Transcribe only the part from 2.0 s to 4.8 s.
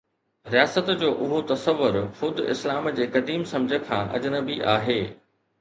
خود اسلام جي قديم سمجھه کان اجنبي